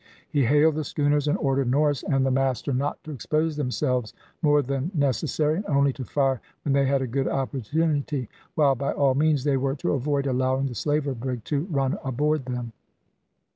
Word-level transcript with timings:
He 0.31 0.45
hailed 0.45 0.73
the 0.73 0.83
schooners, 0.83 1.27
and 1.27 1.37
ordered 1.37 1.69
Norris 1.69 2.01
and 2.01 2.25
the 2.25 2.31
master 2.31 2.73
not 2.73 3.03
to 3.03 3.11
expose 3.11 3.55
themselves 3.55 4.15
more 4.41 4.63
than 4.63 4.89
necessary, 4.95 5.57
and 5.57 5.65
only 5.67 5.93
to 5.93 6.03
fire 6.03 6.41
when 6.63 6.73
they 6.73 6.87
had 6.87 7.03
a 7.03 7.05
good 7.05 7.27
opportunity, 7.27 8.27
while 8.55 8.73
by 8.73 8.93
all 8.93 9.13
means 9.13 9.43
they 9.43 9.57
were 9.57 9.75
to 9.75 9.91
avoid 9.93 10.25
allowing 10.25 10.65
the 10.65 10.73
slaver 10.73 11.13
brig 11.13 11.43
to 11.43 11.67
run 11.69 11.99
aboard 12.03 12.45
them. 12.45 12.73